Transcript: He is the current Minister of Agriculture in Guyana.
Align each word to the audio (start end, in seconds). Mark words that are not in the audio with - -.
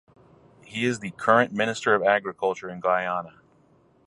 He 0.65 0.85
is 0.87 0.97
the 0.97 1.11
current 1.11 1.53
Minister 1.53 1.93
of 1.93 2.01
Agriculture 2.01 2.67
in 2.71 2.79
Guyana. 2.79 3.39